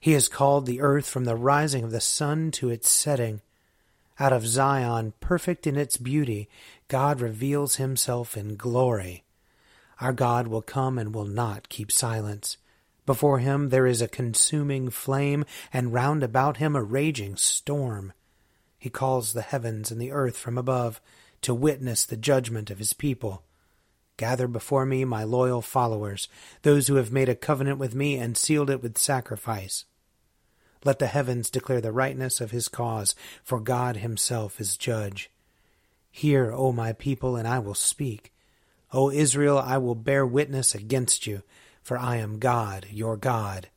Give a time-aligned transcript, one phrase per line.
[0.00, 3.42] He has called the earth from the rising of the sun to its setting.
[4.18, 6.48] Out of Zion, perfect in its beauty,
[6.88, 9.24] God reveals himself in glory.
[10.00, 12.56] Our God will come and will not keep silence.
[13.04, 18.14] Before him there is a consuming flame, and round about him a raging storm.
[18.78, 21.02] He calls the heavens and the earth from above
[21.42, 23.42] to witness the judgment of his people.
[24.16, 26.28] Gather before me my loyal followers,
[26.62, 29.84] those who have made a covenant with me and sealed it with sacrifice.
[30.84, 33.14] Let the heavens declare the rightness of his cause,
[33.44, 35.30] for God himself is judge.
[36.10, 38.32] Hear, O my people, and I will speak.
[38.92, 41.42] O Israel, I will bear witness against you,
[41.82, 43.68] for I am God, your God.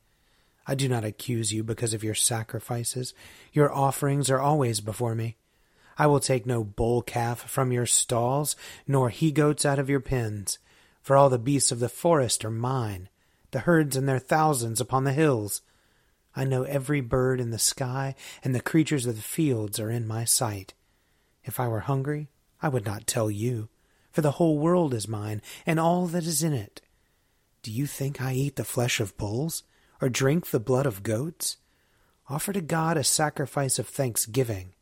[0.66, 3.12] I do not accuse you because of your sacrifices.
[3.52, 5.36] Your offerings are always before me.
[5.98, 8.56] I will take no bull calf from your stalls,
[8.86, 10.58] nor he goats out of your pens.
[11.02, 13.10] For all the beasts of the forest are mine,
[13.50, 15.60] the herds and their thousands upon the hills.
[16.36, 20.06] I know every bird in the sky, and the creatures of the fields are in
[20.06, 20.74] my sight.
[21.44, 22.28] If I were hungry,
[22.60, 23.68] I would not tell you,
[24.10, 26.80] for the whole world is mine, and all that is in it.
[27.62, 29.62] Do you think I eat the flesh of bulls,
[30.00, 31.56] or drink the blood of goats?
[32.28, 34.74] Offer to God a sacrifice of thanksgiving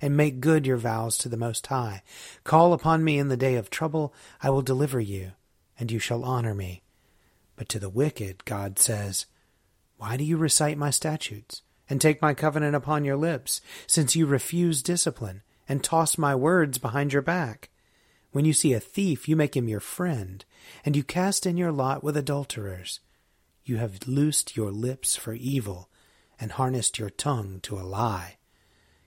[0.00, 2.02] and make good your vows to the Most High.
[2.44, 5.32] Call upon me in the day of trouble, I will deliver you,
[5.78, 6.82] and you shall honor me.
[7.56, 9.26] But to the wicked, God says,
[10.00, 14.24] Why do you recite my statutes, and take my covenant upon your lips, since you
[14.24, 17.68] refuse discipline, and toss my words behind your back?
[18.32, 20.42] When you see a thief, you make him your friend,
[20.86, 23.00] and you cast in your lot with adulterers.
[23.66, 25.90] You have loosed your lips for evil,
[26.40, 28.38] and harnessed your tongue to a lie.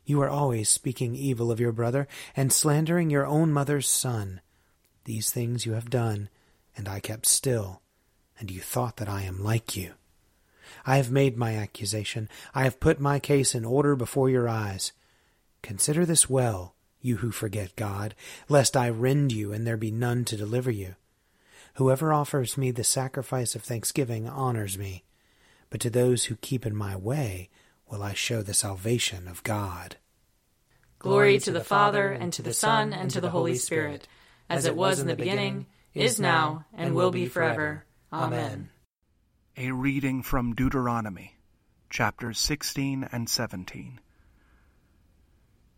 [0.05, 4.41] You are always speaking evil of your brother, and slandering your own mother's son.
[5.05, 6.29] These things you have done,
[6.77, 7.81] and I kept still,
[8.39, 9.93] and you thought that I am like you.
[10.85, 14.91] I have made my accusation, I have put my case in order before your eyes.
[15.61, 18.15] Consider this well, you who forget God,
[18.49, 20.95] lest I rend you and there be none to deliver you.
[21.75, 25.03] Whoever offers me the sacrifice of thanksgiving honors me,
[25.69, 27.49] but to those who keep in my way,
[27.89, 29.97] will I show the salvation of God.
[30.99, 34.07] Glory to the Father, and to the Son, and to the Holy Spirit,
[34.49, 37.85] as it was in the beginning, is now, and will be forever.
[38.11, 38.69] Amen.
[39.55, 41.35] A reading from Deuteronomy,
[41.89, 43.99] chapters 16 and 17.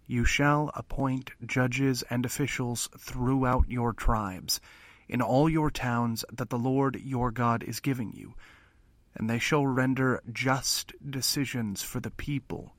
[0.07, 4.62] You shall appoint judges and officials throughout your tribes,
[5.07, 8.36] in all your towns that the Lord your God is giving you
[9.16, 12.75] and they shall render just decisions for the people.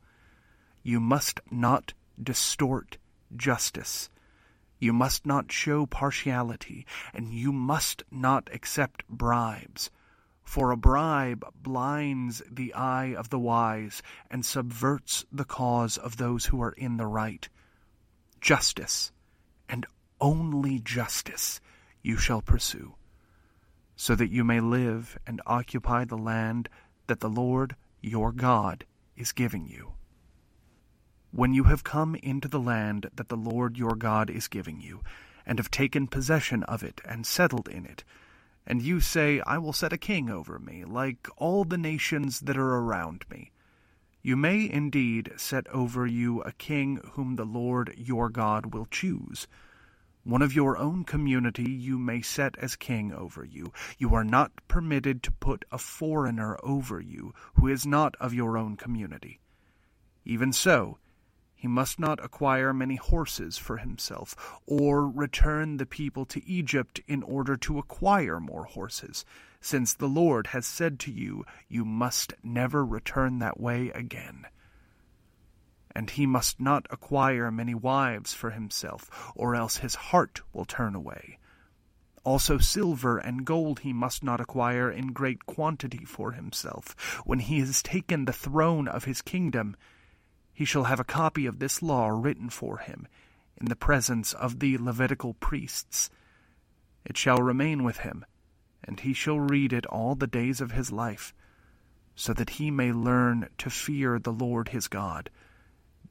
[0.83, 2.99] You must not distort
[3.35, 4.11] justice.
[4.79, 9.91] You must not show partiality, and you must not accept bribes.
[10.47, 14.01] For a bribe blinds the eye of the wise
[14.31, 17.47] and subverts the cause of those who are in the right.
[18.41, 19.13] Justice,
[19.69, 19.85] and
[20.21, 21.61] only justice,
[22.01, 22.95] you shall pursue,
[23.97, 26.71] so that you may live and occupy the land
[27.09, 29.93] that the Lord your God is giving you.
[31.33, 35.03] When you have come into the land that the Lord your God is giving you,
[35.45, 38.05] and have taken possession of it and settled in it,
[38.67, 42.57] and you say, I will set a king over me, like all the nations that
[42.57, 43.53] are around me.
[44.23, 49.47] You may indeed set over you a king whom the Lord your God will choose.
[50.25, 53.73] One of your own community you may set as king over you.
[53.99, 58.59] You are not permitted to put a foreigner over you who is not of your
[58.59, 59.39] own community.
[60.25, 60.99] Even so,
[61.59, 67.23] he must not acquire many horses for himself, or return the people to Egypt in
[67.23, 69.25] order to acquire more horses,
[69.59, 74.47] since the Lord has said to you, You must never return that way again.
[75.95, 80.95] And he must not acquire many wives for himself, or else his heart will turn
[80.95, 81.39] away.
[82.23, 86.95] Also silver and gold he must not acquire in great quantity for himself,
[87.25, 89.75] when he has taken the throne of his kingdom
[90.57, 93.07] he shall have a copy of this law written for him
[93.59, 96.09] in the presence of the Levitical priests.
[97.05, 98.25] It shall remain with him,
[98.83, 101.35] and he shall read it all the days of his life,
[102.15, 105.29] so that he may learn to fear the Lord his God,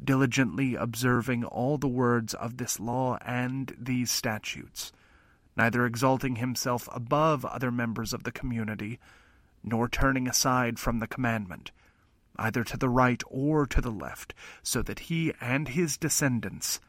[0.02, 4.92] diligently observing all the words of this law and these statutes,
[5.58, 9.00] neither exalting himself above other members of the community,
[9.64, 11.72] nor turning aside from the commandment
[12.38, 14.34] either to the right or to the left,
[14.64, 16.80] so that he and his descendants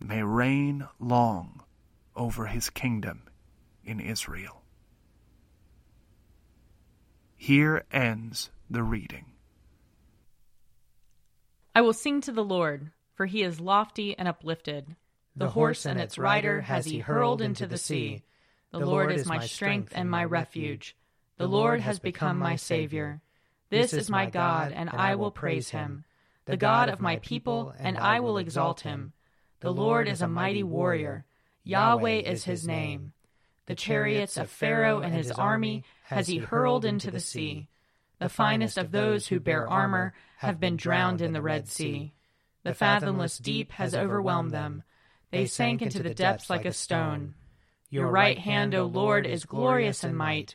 [0.00, 1.62] may reign long
[2.14, 3.22] over his kingdom
[3.84, 4.62] in Israel.
[7.36, 9.26] Here ends the reading.
[11.74, 14.96] I will sing to the Lord, for he is lofty and uplifted.
[15.36, 18.22] The, the horse and its rider has he hurled into the sea.
[18.72, 20.96] The Lord is my strength and my refuge.
[21.36, 23.20] The Lord has become my Savior.
[23.68, 26.04] This is my God, and I will praise him,
[26.44, 29.12] the God of my people, and I will exalt him.
[29.60, 31.24] The Lord is a mighty warrior.
[31.64, 33.12] Yahweh is his name.
[33.66, 37.68] The chariots of Pharaoh and his army has he hurled into the sea.
[38.20, 42.12] The finest of those who bear armor have been drowned in the Red Sea.
[42.62, 44.84] The fathomless deep has overwhelmed them.
[45.32, 47.34] They sank into the depths like a stone.
[47.90, 50.54] Your right hand, O Lord, is glorious in might.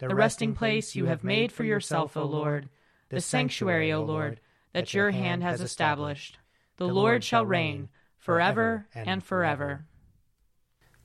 [0.00, 2.68] the resting place you have made for yourself, O Lord,
[3.10, 4.40] the sanctuary, O Lord,
[4.72, 6.38] that your hand has established.
[6.76, 7.88] The Lord shall reign
[8.18, 9.84] forever and forever.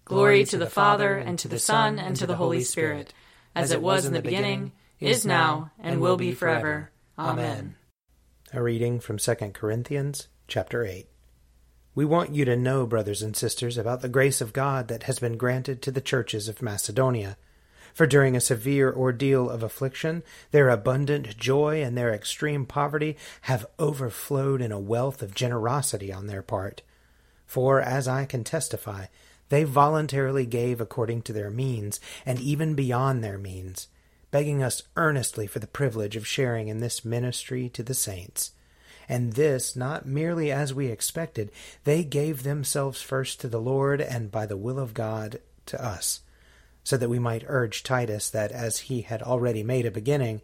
[0.06, 3.14] Glory to the Father, and to the Son, and to the Holy Spirit,
[3.56, 6.92] as it was in the beginning, is now, and will be forever.
[7.18, 7.76] Amen.
[8.54, 11.08] A reading from 2 Corinthians chapter 8.
[11.96, 15.18] We want you to know, brothers and sisters, about the grace of God that has
[15.18, 17.38] been granted to the churches of Macedonia
[17.96, 20.22] for during a severe ordeal of affliction,
[20.52, 26.28] their abundant joy and their extreme poverty have overflowed in a wealth of generosity on
[26.28, 26.82] their part.
[27.48, 29.06] For, as I can testify,
[29.48, 33.88] they voluntarily gave according to their means, and even beyond their means,
[34.30, 38.52] begging us earnestly for the privilege of sharing in this ministry to the saints.
[39.08, 41.50] And this not merely as we expected,
[41.86, 46.20] they gave themselves first to the Lord, and by the will of God to us
[46.86, 50.42] so that we might urge Titus that as he had already made a beginning,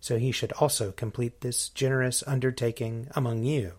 [0.00, 3.72] so he should also complete this generous undertaking among you.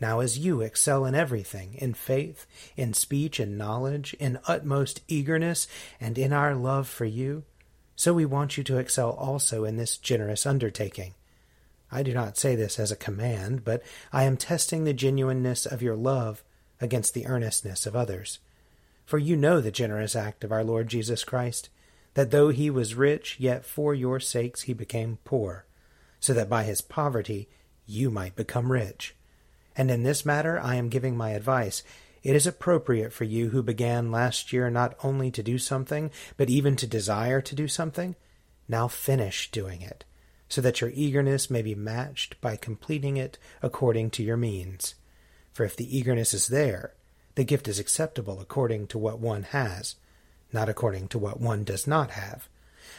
[0.00, 5.66] Now, as you excel in everything, in faith, in speech and knowledge, in utmost eagerness,
[6.00, 7.42] and in our love for you,
[7.96, 11.14] so we want you to excel also in this generous undertaking.
[11.90, 13.82] I do not say this as a command, but
[14.12, 16.44] I am testing the genuineness of your love
[16.80, 18.38] against the earnestness of others.
[19.04, 21.68] For you know the generous act of our Lord Jesus Christ,
[22.14, 25.66] that though he was rich, yet for your sakes he became poor,
[26.20, 27.48] so that by his poverty
[27.86, 29.14] you might become rich.
[29.76, 31.82] And in this matter I am giving my advice.
[32.22, 36.50] It is appropriate for you who began last year not only to do something, but
[36.50, 38.14] even to desire to do something.
[38.68, 40.04] Now finish doing it
[40.52, 44.94] so that your eagerness may be matched by completing it according to your means.
[45.50, 46.92] For if the eagerness is there,
[47.34, 49.96] the gift is acceptable according to what one has,
[50.52, 52.48] not according to what one does not have.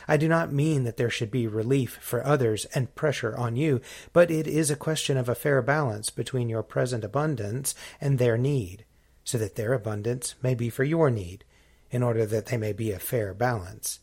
[0.07, 3.79] I do not mean that there should be relief for others and pressure on you,
[4.11, 8.37] but it is a question of a fair balance between your present abundance and their
[8.37, 8.85] need,
[9.23, 11.45] so that their abundance may be for your need,
[11.91, 13.99] in order that they may be a fair balance.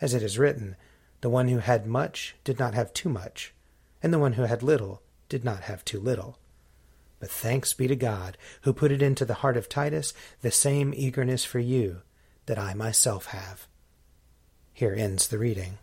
[0.00, 0.76] As it is written,
[1.20, 3.54] the one who had much did not have too much,
[4.02, 6.38] and the one who had little did not have too little.
[7.20, 10.92] But thanks be to God, who put it into the heart of Titus the same
[10.96, 12.00] eagerness for you
[12.46, 13.68] that I myself have.
[14.72, 15.78] Here ends the reading.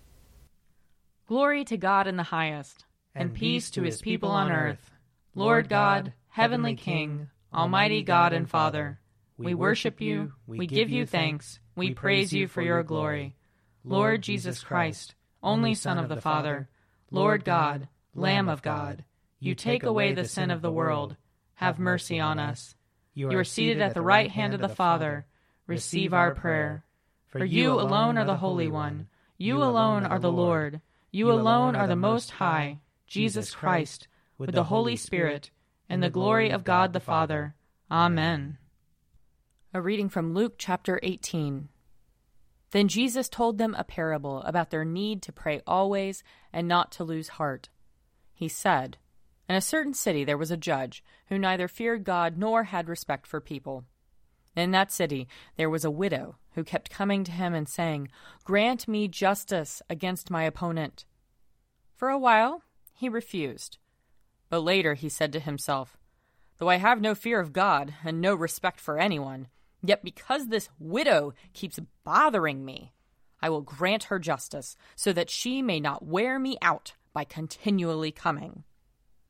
[1.27, 4.91] Glory to God in the highest, and, and peace to his people on earth.
[5.35, 8.99] Lord God, heavenly King, Almighty God and Father,
[9.37, 13.35] we worship you, we give you thanks, we praise you for your glory.
[13.83, 15.13] Lord Jesus Christ,
[15.43, 16.69] only Son of the Father,
[17.11, 19.03] Lord God, Lamb of God,
[19.39, 21.15] you take away the sin of the world.
[21.57, 22.75] Have mercy on us.
[23.15, 25.25] You are seated at the right hand of the Father.
[25.65, 26.83] Receive our prayer.
[27.29, 29.07] For you alone are the Holy One.
[29.39, 30.81] You alone are the Lord.
[31.09, 35.49] You alone are the Most High, Jesus Christ, with the Holy Spirit,
[35.89, 37.55] and the glory of God the Father.
[37.89, 38.59] Amen.
[39.73, 41.69] A reading from Luke chapter 18.
[42.69, 46.23] Then Jesus told them a parable about their need to pray always
[46.53, 47.69] and not to lose heart.
[48.35, 48.97] He said,
[49.49, 53.25] In a certain city there was a judge who neither feared God nor had respect
[53.25, 53.85] for people.
[54.55, 58.09] In that city there was a widow who kept coming to him and saying,
[58.43, 61.05] Grant me justice against my opponent.
[61.95, 62.63] For a while
[62.93, 63.77] he refused.
[64.49, 65.97] But later he said to himself,
[66.57, 69.47] Though I have no fear of God and no respect for anyone,
[69.83, 72.93] Yet because this widow keeps bothering me,
[73.41, 78.11] I will grant her justice, so that she may not wear me out by continually
[78.11, 78.63] coming.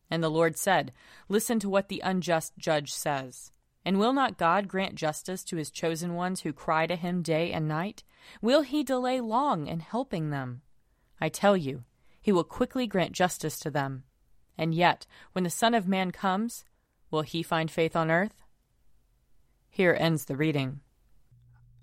[0.09, 0.93] And the Lord said,
[1.27, 3.51] Listen to what the unjust judge says.
[3.83, 7.51] And will not God grant justice to his chosen ones who cry to him day
[7.51, 8.03] and night?
[8.41, 10.61] Will he delay long in helping them?
[11.21, 11.83] I tell you,
[12.21, 14.03] he will quickly grant justice to them.
[14.57, 16.65] And yet, when the Son of Man comes,
[17.11, 18.43] will he find faith on earth?
[19.69, 20.81] Here ends the reading.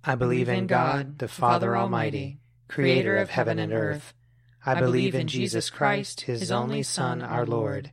[0.03, 4.13] I believe in God, the Father Almighty, creator of heaven and earth.
[4.67, 7.93] I believe in Jesus Christ, his only Son, our Lord.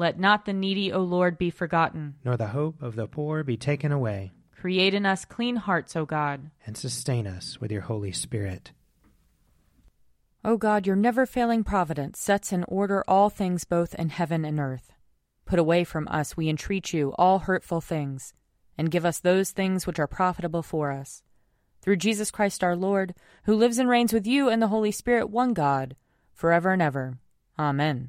[0.00, 2.14] Let not the needy, O Lord, be forgotten.
[2.24, 4.32] Nor the hope of the poor be taken away.
[4.56, 6.50] Create in us clean hearts, O God.
[6.64, 8.72] And sustain us with your Holy Spirit.
[10.42, 14.58] O God, your never failing providence sets in order all things both in heaven and
[14.58, 14.90] earth.
[15.44, 18.32] Put away from us, we entreat you, all hurtful things,
[18.78, 21.22] and give us those things which are profitable for us.
[21.82, 23.14] Through Jesus Christ our Lord,
[23.44, 25.94] who lives and reigns with you and the Holy Spirit, one God,
[26.32, 27.18] forever and ever.
[27.58, 28.08] Amen.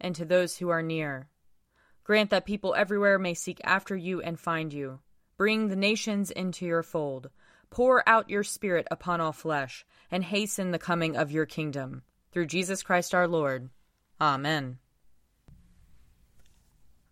[0.00, 1.28] and to those who are near.
[2.04, 5.00] Grant that people everywhere may seek after you and find you.
[5.36, 7.30] Bring the nations into your fold.
[7.70, 12.02] Pour out your Spirit upon all flesh, and hasten the coming of your kingdom.
[12.32, 13.70] Through Jesus Christ our Lord.
[14.20, 14.78] Amen.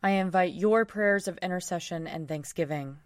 [0.02, 2.98] I invite your prayers of intercession and thanksgiving.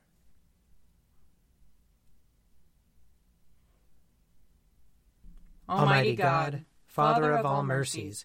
[5.68, 8.24] Almighty God, Father of all mercies,